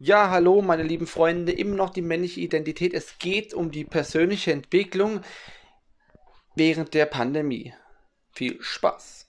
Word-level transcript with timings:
Ja, 0.00 0.28
hallo, 0.28 0.60
meine 0.60 0.82
lieben 0.82 1.06
Freunde, 1.06 1.52
immer 1.52 1.76
noch 1.76 1.90
die 1.90 2.02
männliche 2.02 2.40
Identität. 2.40 2.92
Es 2.94 3.18
geht 3.20 3.54
um 3.54 3.70
die 3.70 3.84
persönliche 3.84 4.50
Entwicklung 4.50 5.20
während 6.56 6.94
der 6.94 7.06
Pandemie. 7.06 7.72
Viel 8.32 8.60
Spaß! 8.60 9.28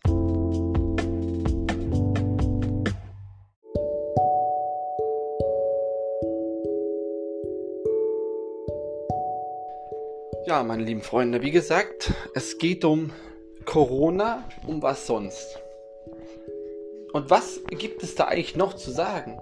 Ja, 10.47 10.63
meine 10.63 10.83
lieben 10.83 11.03
Freunde, 11.03 11.43
wie 11.43 11.51
gesagt, 11.51 12.11
es 12.33 12.57
geht 12.57 12.83
um 12.83 13.11
Corona, 13.65 14.43
um 14.65 14.81
was 14.81 15.05
sonst. 15.05 15.59
Und 17.13 17.29
was 17.29 17.59
gibt 17.69 18.01
es 18.01 18.15
da 18.15 18.25
eigentlich 18.25 18.55
noch 18.55 18.73
zu 18.73 18.89
sagen? 18.89 19.39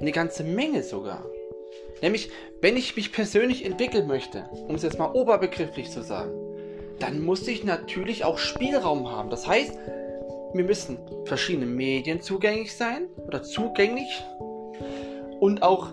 Eine 0.00 0.12
ganze 0.12 0.44
Menge 0.44 0.82
sogar. 0.82 1.24
Nämlich, 2.02 2.30
wenn 2.60 2.76
ich 2.76 2.94
mich 2.96 3.12
persönlich 3.12 3.64
entwickeln 3.64 4.06
möchte, 4.06 4.48
um 4.68 4.76
es 4.76 4.82
jetzt 4.82 4.98
mal 4.98 5.12
oberbegrifflich 5.12 5.90
zu 5.90 6.02
sagen, 6.02 6.30
dann 7.00 7.20
muss 7.22 7.46
ich 7.46 7.64
natürlich 7.64 8.24
auch 8.24 8.38
Spielraum 8.38 9.10
haben. 9.10 9.30
Das 9.30 9.46
heißt, 9.46 9.72
mir 10.54 10.64
müssen 10.64 10.98
verschiedene 11.24 11.66
Medien 11.66 12.20
zugänglich 12.20 12.76
sein 12.76 13.08
oder 13.26 13.42
zugänglich 13.42 14.24
und 15.40 15.62
auch 15.62 15.88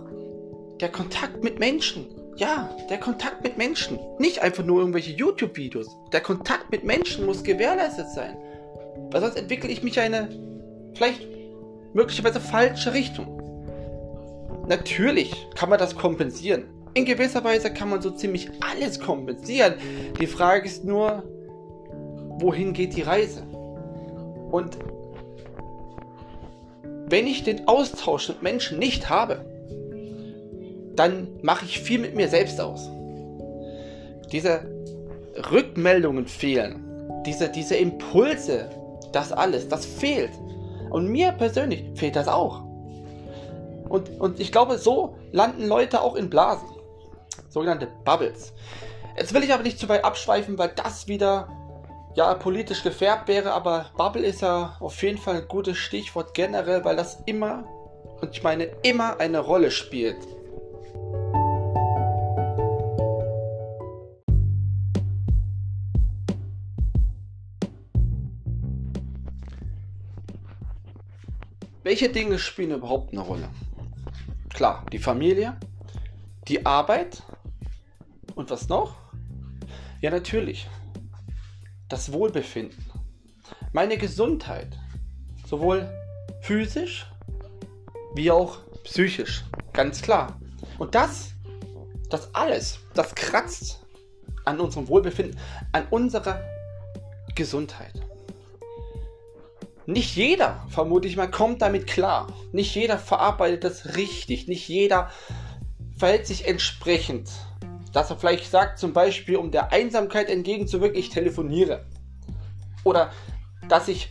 der 0.80 0.90
Kontakt 0.90 1.44
mit 1.44 1.60
Menschen. 1.60 2.08
Ja, 2.38 2.70
der 2.90 3.00
Kontakt 3.00 3.44
mit 3.44 3.58
Menschen. 3.58 3.98
Nicht 4.20 4.42
einfach 4.42 4.64
nur 4.64 4.80
irgendwelche 4.80 5.14
YouTube-Videos. 5.14 5.88
Der 6.12 6.22
Kontakt 6.22 6.70
mit 6.70 6.84
Menschen 6.84 7.26
muss 7.26 7.44
gewährleistet 7.44 8.10
sein. 8.10 8.38
Weil 9.12 9.22
sonst 9.22 9.38
entwickle 9.38 9.70
ich 9.70 9.84
mich 9.84 10.00
eine 10.00 10.30
vielleicht 10.96 11.26
möglicherweise 11.94 12.42
falsche 12.42 12.94
Richtung. 12.94 13.45
Natürlich 14.68 15.48
kann 15.56 15.70
man 15.70 15.80
das 15.80 15.96
kompensieren. 15.96 16.66
In 16.94 17.06
gewisser 17.06 17.44
Weise 17.44 17.72
kann 17.72 17.90
man 17.90 18.02
so 18.02 18.10
ziemlich 18.12 18.50
alles 18.62 19.00
kompensieren. 19.00 19.76
Die 20.20 20.28
Frage 20.28 20.66
ist 20.66 20.86
nur, 20.86 21.24
wohin 22.40 22.74
geht 22.74 22.96
die 22.96 23.02
Reise? 23.02 23.44
Und 24.52 24.78
wenn 27.08 27.28
ich 27.28 27.44
den 27.44 27.68
Austausch 27.68 28.30
mit 28.30 28.42
Menschen 28.42 28.80
nicht 28.80 29.10
habe, 29.10 29.46
dann 30.96 31.28
mache 31.42 31.66
ich 31.66 31.80
viel 31.80 32.00
mit 32.00 32.16
mir 32.16 32.30
selbst 32.30 32.60
aus. 32.60 32.90
Diese 34.32 34.62
Rückmeldungen 35.52 36.26
fehlen, 36.26 36.84
diese, 37.26 37.50
diese 37.50 37.76
Impulse, 37.76 38.70
das 39.12 39.32
alles, 39.32 39.68
das 39.68 39.86
fehlt. 39.86 40.32
Und 40.90 41.10
mir 41.10 41.34
persönlich 41.34 41.84
fehlt 41.96 42.16
das 42.16 42.28
auch. 42.28 42.65
Und, 43.96 44.10
und 44.20 44.42
ich 44.42 44.52
glaube, 44.52 44.78
so 44.78 45.16
landen 45.32 45.66
Leute 45.70 46.02
auch 46.02 46.16
in 46.16 46.30
Blasen. 46.30 46.68
Sogenannte 47.48 47.88
Bubbles. 48.04 48.52
Jetzt 49.18 49.34
will 49.34 49.42
ich 49.42 49.54
aber 49.54 49.64
nicht 49.64 49.80
zu 49.80 49.88
weit 49.88 50.04
abschweifen, 50.04 50.58
weil 50.58 50.74
das 50.76 51.08
wieder 51.08 51.48
ja 52.14 52.34
politisch 52.34 52.84
gefärbt 52.84 53.30
wäre, 53.30 53.54
aber 53.54 53.86
Bubble 53.96 54.26
ist 54.26 54.42
ja 54.42 54.76
auf 54.82 55.02
jeden 55.02 55.18
Fall 55.18 55.36
ein 55.38 55.48
gutes 55.48 55.78
Stichwort 55.78 56.34
generell, 56.34 56.84
weil 56.84 56.98
das 56.98 57.24
immer, 57.26 57.64
und 58.20 58.32
ich 58.34 58.44
meine 58.44 58.66
immer 58.84 59.18
eine 59.22 59.40
Rolle 59.40 59.72
spielt. 59.72 60.18
Welche 71.84 72.10
Dinge 72.10 72.40
spielen 72.40 72.72
überhaupt 72.72 73.14
eine 73.14 73.22
Rolle? 73.22 73.48
Klar, 74.56 74.86
die 74.90 75.00
Familie, 75.00 75.58
die 76.48 76.66
Arbeit 76.66 77.22
und 78.36 78.50
was 78.50 78.70
noch? 78.70 78.96
Ja, 80.00 80.12
natürlich. 80.12 80.70
Das 81.90 82.14
Wohlbefinden. 82.14 82.86
Meine 83.74 83.98
Gesundheit. 83.98 84.80
Sowohl 85.46 85.90
physisch 86.40 87.06
wie 88.16 88.32
auch 88.32 88.60
psychisch. 88.86 89.44
Ganz 89.74 90.02
klar. 90.02 90.40
Und 90.80 90.96
das, 90.96 91.34
das 92.10 92.34
alles, 92.34 92.80
das 92.94 93.14
kratzt 93.14 93.86
an 94.46 94.62
unserem 94.62 94.88
Wohlbefinden, 94.88 95.38
an 95.74 95.86
unserer 95.90 96.40
Gesundheit. 97.36 98.05
Nicht 99.88 100.16
jeder, 100.16 100.66
vermute 100.70 101.08
ich 101.08 101.16
mal, 101.16 101.30
kommt 101.30 101.62
damit 101.62 101.86
klar. 101.86 102.28
Nicht 102.52 102.74
jeder 102.74 102.98
verarbeitet 102.98 103.64
das 103.64 103.96
richtig. 103.96 104.48
Nicht 104.48 104.68
jeder 104.68 105.12
verhält 105.98 106.26
sich 106.26 106.48
entsprechend. 106.48 107.30
Dass 107.94 108.10
er 108.10 108.18
vielleicht 108.18 108.50
sagt, 108.50 108.80
zum 108.80 108.94
Beispiel, 108.94 109.36
um 109.38 109.52
der 109.52 109.72
Einsamkeit 109.72 110.30
entgegenzuwirken, 110.30 110.98
ich 110.98 111.10
telefoniere. 111.10 111.86
Oder 112.84 113.12
dass 113.70 113.88
ich 113.88 114.10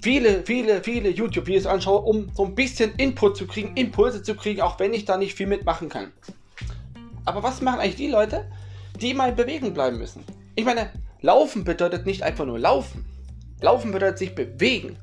viele, 0.00 0.44
viele, 0.44 0.82
viele 0.82 1.10
YouTube-Videos 1.10 1.66
anschaue, 1.66 2.02
um 2.02 2.30
so 2.32 2.44
ein 2.44 2.54
bisschen 2.54 2.94
Input 2.96 3.36
zu 3.36 3.46
kriegen, 3.46 3.76
Impulse 3.76 4.22
zu 4.22 4.36
kriegen, 4.36 4.60
auch 4.60 4.78
wenn 4.78 4.94
ich 4.94 5.04
da 5.04 5.16
nicht 5.16 5.34
viel 5.34 5.48
mitmachen 5.48 5.88
kann. 5.88 6.12
Aber 7.24 7.42
was 7.42 7.60
machen 7.60 7.80
eigentlich 7.80 7.96
die 7.96 8.08
Leute, 8.08 8.50
die 9.00 9.10
in 9.10 9.36
Bewegung 9.36 9.74
bleiben 9.74 9.98
müssen? 9.98 10.24
Ich 10.54 10.64
meine, 10.64 10.90
laufen 11.20 11.64
bedeutet 11.64 12.06
nicht 12.06 12.22
einfach 12.22 12.46
nur 12.46 12.58
laufen. 12.58 13.04
Laufen 13.60 13.90
bedeutet 13.90 14.18
sich 14.18 14.34
bewegen. 14.34 14.96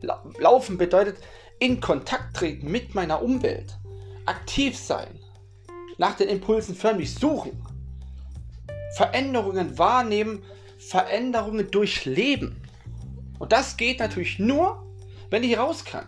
Laufen 0.00 0.78
bedeutet 0.78 1.18
in 1.58 1.80
Kontakt 1.80 2.36
treten 2.36 2.70
mit 2.70 2.94
meiner 2.94 3.22
Umwelt, 3.22 3.78
aktiv 4.26 4.76
sein, 4.76 5.18
nach 5.96 6.16
den 6.16 6.28
Impulsen 6.28 6.74
förmlich 6.74 7.14
suchen, 7.14 7.64
Veränderungen 8.96 9.78
wahrnehmen, 9.78 10.44
Veränderungen 10.78 11.70
durchleben. 11.70 12.62
Und 13.38 13.52
das 13.52 13.76
geht 13.76 13.98
natürlich 13.98 14.38
nur, 14.38 14.86
wenn 15.30 15.42
ich 15.42 15.58
raus 15.58 15.84
kann. 15.84 16.06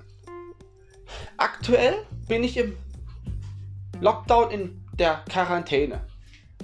Aktuell 1.37 2.07
bin 2.29 2.45
ich 2.45 2.57
im 2.57 2.77
Lockdown 4.01 4.51
in 4.51 4.85
der 4.95 5.25
Quarantäne. 5.29 6.07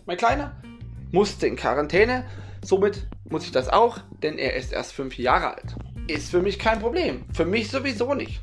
Mein 0.06 0.16
Kleiner 0.16 0.60
musste 1.10 1.46
in 1.46 1.56
Quarantäne, 1.56 2.24
somit 2.62 3.08
muss 3.28 3.44
ich 3.44 3.52
das 3.52 3.68
auch, 3.68 3.98
denn 4.22 4.38
er 4.38 4.54
ist 4.54 4.72
erst 4.72 4.92
fünf 4.92 5.18
Jahre 5.18 5.54
alt 5.56 5.76
ist 6.08 6.30
für 6.30 6.40
mich 6.40 6.58
kein 6.58 6.80
Problem. 6.80 7.24
Für 7.32 7.44
mich 7.44 7.70
sowieso 7.70 8.14
nicht. 8.14 8.40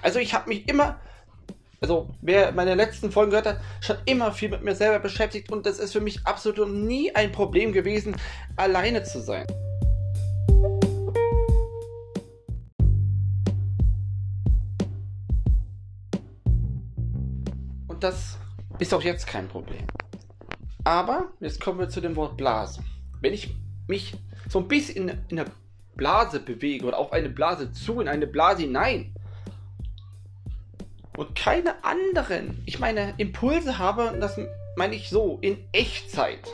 Also 0.00 0.18
ich 0.18 0.34
habe 0.34 0.48
mich 0.48 0.68
immer, 0.68 0.98
also 1.80 2.10
wer 2.20 2.52
meine 2.52 2.74
letzten 2.74 3.10
Folgen 3.12 3.30
gehört 3.30 3.46
hat, 3.46 3.60
schon 3.80 3.96
immer 4.04 4.32
viel 4.32 4.48
mit 4.50 4.62
mir 4.62 4.74
selber 4.74 4.98
beschäftigt 4.98 5.50
und 5.52 5.66
das 5.66 5.78
ist 5.78 5.92
für 5.92 6.00
mich 6.00 6.26
absolut 6.26 6.68
nie 6.68 7.14
ein 7.14 7.32
Problem 7.32 7.72
gewesen, 7.72 8.16
alleine 8.56 9.02
zu 9.02 9.20
sein. 9.20 9.46
Und 17.88 18.02
das 18.02 18.38
ist 18.78 18.92
auch 18.92 19.02
jetzt 19.02 19.26
kein 19.26 19.48
Problem. 19.48 19.86
Aber 20.84 21.30
jetzt 21.40 21.60
kommen 21.60 21.78
wir 21.78 21.88
zu 21.88 22.00
dem 22.00 22.16
Wort 22.16 22.36
Blase. 22.36 22.82
Wenn 23.20 23.32
ich 23.32 23.54
mich 23.86 24.14
so 24.48 24.58
ein 24.58 24.68
bisschen 24.68 25.08
in, 25.08 25.18
in 25.28 25.36
der 25.36 25.46
Blase 25.96 26.40
bewege 26.40 26.86
oder 26.86 26.98
auf 26.98 27.12
eine 27.12 27.28
Blase 27.28 27.72
zu, 27.72 28.00
in 28.00 28.08
eine 28.08 28.26
Blase 28.26 28.62
hinein 28.62 29.14
und 31.16 31.34
keine 31.34 31.84
anderen, 31.84 32.62
ich 32.66 32.78
meine, 32.78 33.14
Impulse 33.18 33.78
habe, 33.78 34.16
das 34.20 34.38
meine 34.76 34.94
ich 34.94 35.10
so, 35.10 35.38
in 35.42 35.58
Echtzeit, 35.72 36.50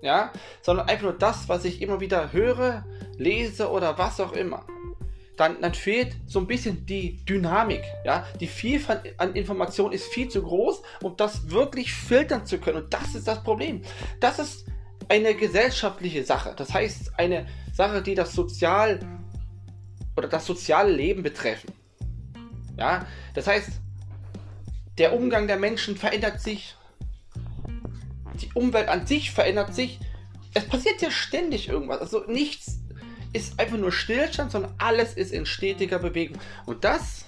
ja, 0.00 0.32
sondern 0.62 0.88
einfach 0.88 1.04
nur 1.04 1.18
das, 1.18 1.48
was 1.48 1.64
ich 1.64 1.82
immer 1.82 2.00
wieder 2.00 2.32
höre, 2.32 2.84
lese 3.18 3.70
oder 3.70 3.98
was 3.98 4.20
auch 4.20 4.32
immer. 4.32 4.64
Dann, 5.36 5.60
dann 5.60 5.74
fehlt 5.74 6.16
so 6.26 6.38
ein 6.38 6.46
bisschen 6.46 6.86
die 6.86 7.24
Dynamik, 7.24 7.82
ja, 8.04 8.26
die 8.40 8.46
Vielfalt 8.46 9.14
an 9.18 9.34
Informationen 9.34 9.92
ist 9.92 10.06
viel 10.06 10.28
zu 10.28 10.42
groß, 10.42 10.82
um 11.02 11.16
das 11.16 11.50
wirklich 11.50 11.92
filtern 11.92 12.46
zu 12.46 12.58
können 12.58 12.84
und 12.84 12.94
das 12.94 13.14
ist 13.14 13.28
das 13.28 13.42
Problem. 13.42 13.82
Das 14.20 14.38
ist 14.38 14.66
eine 15.10 15.34
gesellschaftliche 15.34 16.24
Sache, 16.24 16.54
das 16.56 16.72
heißt 16.72 17.18
eine 17.18 17.46
Sache, 17.74 18.00
die 18.00 18.14
das 18.14 18.32
Sozial 18.32 19.00
oder 20.16 20.28
das 20.28 20.46
soziale 20.46 20.92
Leben 20.92 21.24
betreffen. 21.24 21.72
Ja, 22.78 23.04
das 23.34 23.48
heißt, 23.48 23.70
der 24.98 25.12
Umgang 25.12 25.48
der 25.48 25.58
Menschen 25.58 25.96
verändert 25.96 26.40
sich, 26.40 26.76
die 28.40 28.50
Umwelt 28.54 28.88
an 28.88 29.06
sich 29.06 29.32
verändert 29.32 29.74
sich. 29.74 29.98
Es 30.54 30.66
passiert 30.66 31.02
ja 31.02 31.10
ständig 31.10 31.68
irgendwas. 31.68 32.00
Also 32.00 32.24
nichts 32.26 32.78
ist 33.32 33.58
einfach 33.58 33.78
nur 33.78 33.92
Stillstand, 33.92 34.52
sondern 34.52 34.74
alles 34.78 35.14
ist 35.14 35.32
in 35.32 35.44
stetiger 35.44 35.98
Bewegung. 35.98 36.38
Und 36.66 36.84
das 36.84 37.24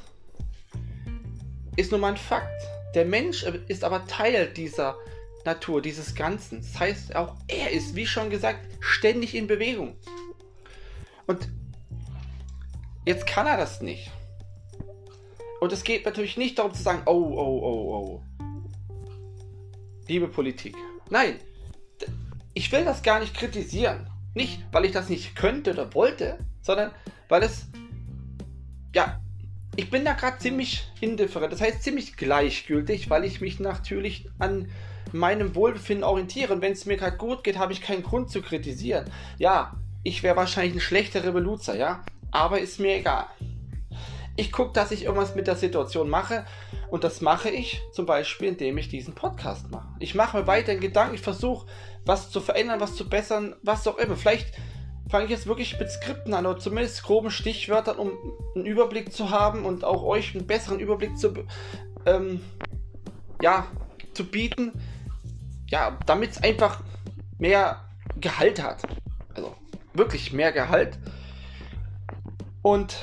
ist 1.76 1.90
nun 1.90 2.00
mal 2.00 2.12
ein 2.12 2.17
Fakt. 2.17 2.62
Der 2.94 3.05
Mensch 3.05 3.44
ist 3.67 3.84
aber 3.84 4.06
Teil 4.06 4.46
dieser 4.49 4.96
Natur, 5.44 5.83
dieses 5.83 6.15
Ganzen. 6.15 6.61
Das 6.61 6.79
heißt, 6.79 7.17
auch 7.17 7.37
er 7.49 7.71
ist, 7.71 7.94
wie 7.94 8.06
schon 8.06 8.31
gesagt, 8.31 8.61
ständig 8.81 9.35
in 9.35 9.47
Bewegung. 9.47 9.97
Und 11.27 11.49
jetzt 13.05 13.27
kann 13.27 13.47
er 13.47 13.56
das 13.56 13.81
nicht. 13.81 14.11
Und 15.61 15.73
es 15.73 15.85
geht 15.85 16.05
natürlich 16.05 16.37
nicht 16.37 16.59
darum 16.59 16.75
zu 16.75 16.83
sagen, 16.83 17.03
oh, 17.06 17.12
oh, 17.12 17.61
oh, 17.62 17.94
oh. 17.94 18.23
Liebe 20.09 20.29
Politik. 20.29 20.77
Nein, 21.09 21.39
ich 22.55 22.71
will 22.73 22.85
das 22.85 23.03
gar 23.03 23.21
nicht 23.21 23.35
kritisieren. 23.35 24.09
Nicht, 24.35 24.62
weil 24.73 24.85
ich 24.85 24.93
das 24.93 25.09
nicht 25.09 25.37
könnte 25.37 25.73
oder 25.73 25.94
wollte, 25.94 26.39
sondern 26.62 26.91
weil 27.29 27.43
es, 27.43 27.67
ja, 28.94 29.21
ich 29.77 29.91
bin 29.91 30.05
da 30.05 30.15
gerade 30.15 30.39
ziemlich 30.39 30.85
indifferent, 31.00 31.53
das 31.53 31.61
heißt 31.61 31.83
ziemlich 31.83 32.17
gleichgültig, 32.17 33.09
weil 33.11 33.25
ich 33.25 33.41
mich 33.41 33.61
natürlich 33.61 34.29
an 34.39 34.71
meinem 35.12 35.55
Wohlbefinden 35.55 36.05
orientiere. 36.05 36.53
Und 36.53 36.62
wenn 36.62 36.73
es 36.73 36.87
mir 36.87 36.97
gerade 36.97 37.17
gut 37.17 37.44
geht, 37.44 37.59
habe 37.59 37.73
ich 37.73 37.82
keinen 37.82 38.03
Grund 38.03 38.31
zu 38.31 38.43
kritisieren. 38.43 39.11
Ja, 39.38 39.75
ich 40.03 40.23
wäre 40.23 40.37
wahrscheinlich 40.37 40.75
ein 40.75 40.81
schlechterer 40.81 41.32
Benutzer, 41.32 41.76
ja, 41.76 42.05
aber 42.31 42.61
ist 42.61 42.81
mir 42.81 42.97
egal. 42.97 43.26
Ich 44.37 44.50
gucke, 44.50 44.73
dass 44.73 44.91
ich 44.91 45.05
irgendwas 45.05 45.35
mit 45.35 45.47
der 45.47 45.56
Situation 45.56 46.09
mache 46.09 46.47
und 46.91 47.05
das 47.05 47.20
mache 47.20 47.50
ich 47.50 47.82
zum 47.93 48.06
Beispiel, 48.06 48.49
indem 48.49 48.79
ich 48.79 48.88
diesen 48.88 49.14
Podcast 49.14 49.70
mache. 49.70 49.88
Ich 50.00 50.14
mache 50.14 50.38
mir 50.38 50.47
weiter 50.47 50.75
Gedanken, 50.76 51.15
ich 51.15 51.20
versuche 51.20 51.67
was 52.05 52.31
zu 52.31 52.41
verändern, 52.41 52.81
was 52.81 52.97
zu 52.97 53.08
bessern, 53.08 53.55
was 53.62 53.87
auch 53.87 53.99
immer. 53.99 54.17
Vielleicht 54.17 54.55
fange 55.11 55.26
ich 55.26 55.31
jetzt 55.31 55.47
wirklich 55.47 55.79
mit 55.79 55.91
Skripten 55.91 56.32
an 56.32 56.47
oder 56.47 56.58
zumindest 56.58 57.03
groben 57.03 57.31
Stichwörtern, 57.31 57.99
um 57.99 58.12
einen 58.55 58.65
Überblick 58.65 59.12
zu 59.12 59.31
haben 59.31 59.65
und 59.65 59.85
auch 59.85 60.03
euch 60.03 60.35
einen 60.35 60.47
besseren 60.47 60.81
Überblick 60.81 61.19
zu, 61.19 61.35
ähm, 62.06 62.41
ja, 63.43 63.67
zu 64.15 64.25
bieten. 64.25 64.73
Ja, 65.73 65.99
damit 66.05 66.33
es 66.33 66.43
einfach 66.43 66.83
mehr 67.39 67.81
Gehalt 68.21 68.63
hat. 68.63 68.83
Also 69.35 69.57
wirklich 69.95 70.35
mehr 70.35 70.53
Gehalt. 70.53 70.99
Und 72.61 72.99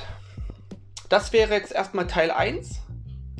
das 1.08 1.32
wäre 1.32 1.52
jetzt 1.52 1.72
erstmal 1.72 2.06
Teil 2.06 2.30
1 2.30 2.80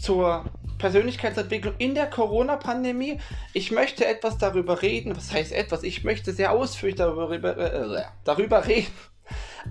zur 0.00 0.46
Persönlichkeitsentwicklung 0.78 1.74
in 1.78 1.94
der 1.94 2.10
Corona-Pandemie. 2.10 3.20
Ich 3.52 3.70
möchte 3.70 4.04
etwas 4.04 4.36
darüber 4.36 4.82
reden. 4.82 5.16
Was 5.16 5.32
heißt 5.32 5.52
etwas? 5.52 5.84
Ich 5.84 6.02
möchte 6.02 6.32
sehr 6.32 6.50
ausführlich 6.50 6.96
darüber, 6.96 7.56
äh, 7.56 8.02
darüber 8.24 8.66
reden. 8.66 8.92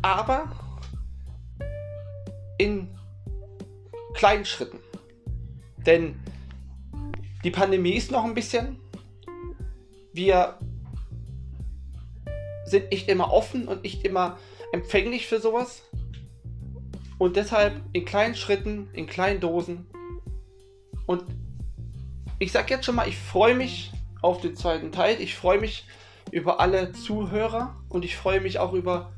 Aber 0.01 0.49
in 2.57 2.97
kleinen 4.13 4.45
Schritten. 4.45 4.79
Denn 5.85 6.17
die 7.43 7.51
Pandemie 7.51 7.95
ist 7.95 8.09
noch 8.09 8.23
ein 8.23 8.33
bisschen. 8.33 8.79
Wir 10.19 10.59
sind 12.65 12.91
nicht 12.91 13.07
immer 13.07 13.31
offen 13.31 13.69
und 13.69 13.83
nicht 13.83 14.03
immer 14.03 14.37
empfänglich 14.73 15.27
für 15.27 15.39
sowas. 15.39 15.81
Und 17.17 17.37
deshalb 17.37 17.79
in 17.93 18.03
kleinen 18.03 18.35
Schritten, 18.35 18.89
in 18.91 19.07
kleinen 19.07 19.39
Dosen. 19.39 19.87
Und 21.05 21.23
ich 22.37 22.51
sag 22.51 22.69
jetzt 22.69 22.83
schon 22.83 22.95
mal, 22.95 23.07
ich 23.07 23.17
freue 23.17 23.55
mich 23.55 23.93
auf 24.21 24.41
den 24.41 24.57
zweiten 24.57 24.91
Teil. 24.91 25.21
Ich 25.21 25.35
freue 25.35 25.57
mich 25.57 25.85
über 26.31 26.59
alle 26.59 26.91
Zuhörer 26.91 27.77
und 27.87 28.03
ich 28.03 28.17
freue 28.17 28.41
mich 28.41 28.59
auch 28.59 28.73
über 28.73 29.13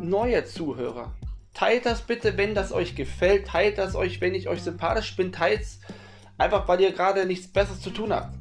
neue 0.00 0.46
Zuhörer. 0.46 1.12
Teilt 1.52 1.84
das 1.84 2.00
bitte, 2.00 2.38
wenn 2.38 2.54
das 2.54 2.72
euch 2.72 2.96
gefällt. 2.96 3.48
Teilt 3.48 3.76
das 3.76 3.94
euch, 3.94 4.22
wenn 4.22 4.34
ich 4.34 4.48
euch 4.48 4.62
sympathisch 4.62 5.14
bin. 5.14 5.30
Teilt 5.30 5.60
es 5.60 5.80
einfach, 6.38 6.66
weil 6.68 6.80
ihr 6.80 6.92
gerade 6.92 7.26
nichts 7.26 7.52
Besseres 7.52 7.82
zu 7.82 7.90
tun 7.90 8.14
habt. 8.14 8.37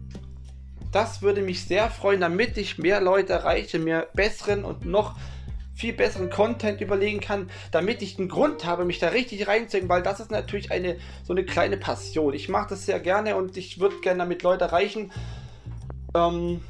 Das 0.91 1.21
würde 1.21 1.41
mich 1.41 1.65
sehr 1.65 1.89
freuen, 1.89 2.21
damit 2.21 2.57
ich 2.57 2.77
mehr 2.77 3.01
Leute 3.01 3.33
erreiche, 3.33 3.79
mehr 3.79 4.07
besseren 4.13 4.63
und 4.63 4.85
noch 4.85 5.15
viel 5.77 5.93
besseren 5.93 6.31
Content 6.31 6.81
überlegen 6.81 7.19
kann, 7.19 7.51
damit 7.71 8.01
ich 8.01 8.17
einen 8.17 8.29
Grund 8.29 8.65
habe, 8.65 8.83
mich 8.83 8.97
da 8.97 9.09
richtig 9.09 9.47
reinzuhängen, 9.47 9.89
weil 9.89 10.01
das 10.01 10.19
ist 10.19 10.31
natürlich 10.31 10.71
eine 10.71 10.97
so 11.23 11.33
eine 11.33 11.45
kleine 11.45 11.77
Passion. 11.77 12.33
Ich 12.33 12.49
mache 12.49 12.69
das 12.69 12.85
sehr 12.85 12.99
gerne 12.99 13.35
und 13.35 13.57
ich 13.57 13.79
würde 13.79 13.99
gerne 14.01 14.19
damit 14.19 14.41
Leute 14.41 14.65
erreichen. 14.65 15.11
Ähm, 16.15 16.61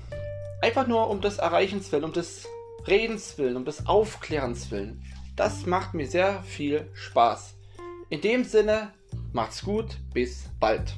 einfach 0.62 0.88
nur 0.88 1.10
um 1.10 1.22
des 1.22 1.38
Erreichens 1.38 1.92
willen, 1.92 2.04
um 2.04 2.14
des 2.14 2.48
Redens 2.86 3.38
willen, 3.38 3.56
um 3.56 3.64
des 3.64 3.88
Aufklärens 3.88 4.72
willen. 4.72 5.02
Das 5.38 5.66
macht 5.66 5.94
mir 5.94 6.08
sehr 6.08 6.44
viel 6.44 6.90
Spaß. 6.94 7.56
In 8.10 8.22
dem 8.22 8.44
Sinne, 8.44 8.92
macht's 9.32 9.64
gut, 9.64 9.98
bis 10.14 10.50
bald. 10.60 10.96